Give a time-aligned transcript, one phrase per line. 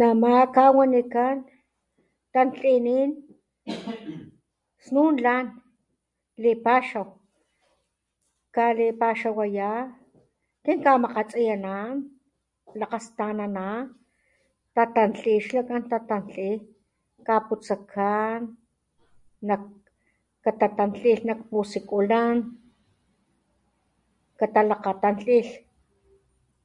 [0.00, 1.36] Nama kawanikan
[2.34, 3.10] tantlinin
[4.84, 5.44] snun lan
[6.42, 7.06] lipaxaw
[8.56, 9.70] kalipaxawaya
[10.64, 11.90] kinkamakgatsiyanan
[12.80, 13.66] lakgastanana
[14.74, 16.50] ta tantli xlakan ta tantli
[17.28, 18.38] kaputsakan
[19.48, 19.62] nak
[20.44, 22.36] katatantlih nak pusikulan
[24.40, 25.50] katalakgatantlilh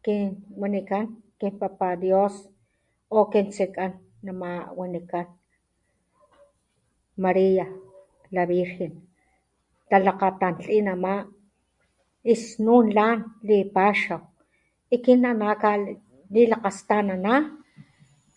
[0.04, 0.28] kin
[0.62, 1.06] wanikan
[1.38, 2.34] kin papa Dios
[3.10, 3.92] o kin tsekan
[4.26, 5.28] nama wanikan
[7.24, 7.68] Maria
[8.36, 8.92] la virgen
[9.90, 11.14] talakgatantli nama
[12.24, 14.22] y snun lan lipaxaw
[14.92, 17.36] y kin anakalilakgastanana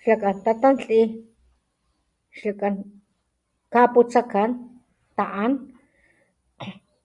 [0.02, 1.00] xlakan ta tantli
[2.38, 2.74] xlakan
[3.74, 4.50] kaputsakan
[5.18, 5.52] ta'an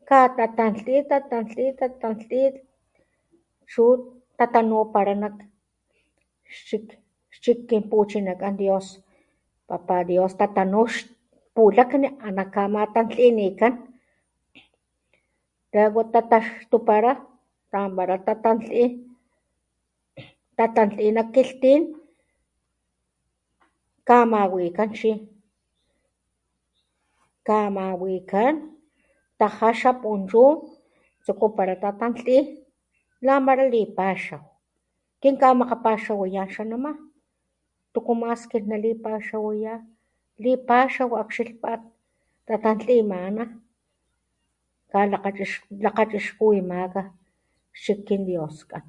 [0.10, 2.42] katatantli ta tantli ta tantli
[3.72, 3.84] chu
[4.40, 5.36] tatanupala nak
[6.48, 6.96] xchik
[7.32, 8.86] xchik kin puchinakan Dios
[9.68, 13.74] papa Dios tatanu xpulakni ana kamatantlinikan
[15.72, 17.12] luego tataxtupala
[17.72, 18.84] ta anpala tatantli
[20.58, 21.82] tatantli nak kilhtin
[24.08, 25.12] kamawikan chi
[27.48, 28.54] kamawikan
[29.38, 30.44] ta jaxa punchu
[31.24, 32.38] tsukupala tatantli
[33.26, 34.44] lamala lipaxaw
[35.22, 36.92] kinkamakgapaxawayan xa nama
[37.94, 39.74] tuku mas kinnalipaxawaya
[40.44, 41.80] lipaxaw akxilpat
[42.48, 43.44] tatantlimana
[44.88, 47.04] kalakgachixkuwimaka
[47.80, 48.84] xchik kin Dioskan.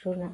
[0.00, 0.28] Chuna.